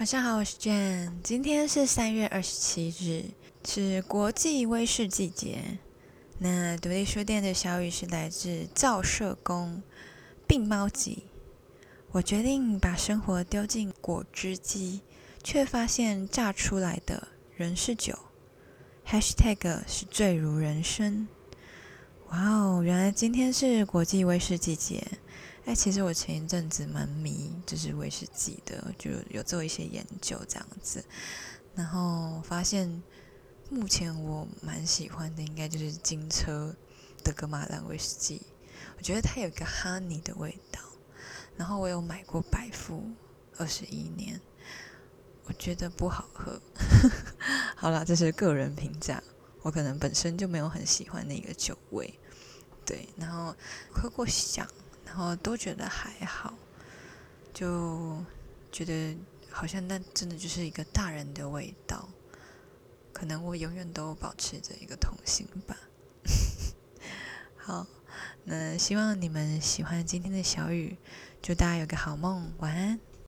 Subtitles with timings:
[0.00, 1.12] 晚上好，我是 Jane。
[1.22, 5.78] 今天是三月二十七日，是国际威士忌节。
[6.38, 9.82] 那独立书店的小雨是来自照射工
[10.46, 11.24] 病猫集。
[12.12, 15.02] 我决定把生活丢进果汁机，
[15.44, 18.18] 却发现榨出来的仍是酒。
[19.06, 21.28] Hashtag 是醉如人生。
[22.30, 25.06] 哇哦，原来今天是国际威士忌节。
[25.66, 31.04] 哎，其实我前一阵子蛮迷，就是威士忌的，就有做一些研究这样子，
[31.74, 33.02] 然后发现
[33.70, 36.74] 目前我蛮喜欢的，应该就是金车
[37.22, 38.42] 的格马兰威士忌，
[38.96, 40.80] 我觉得它有一个哈尼的味道。
[41.56, 43.10] 然后我有买过百富
[43.58, 44.40] 二十一年，
[45.44, 46.58] 我觉得不好喝。
[47.76, 49.22] 好了，这是个人评价，
[49.60, 52.18] 我可能本身就没有很喜欢那个酒味，
[52.84, 53.54] 对，然后
[53.92, 54.66] 喝过想。
[55.10, 56.54] 然后都觉得还好，
[57.52, 58.24] 就
[58.70, 59.16] 觉得
[59.50, 62.08] 好像那真的就是一个大人的味道，
[63.12, 65.76] 可能我永远都保持着一个童心吧。
[67.58, 67.88] 好，
[68.44, 70.96] 那希望你们喜欢今天的小雨，
[71.42, 73.00] 祝大家有个好梦，晚安。